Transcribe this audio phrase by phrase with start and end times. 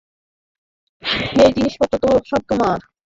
[1.43, 2.77] এই জিনিসপত্র সব তোমার?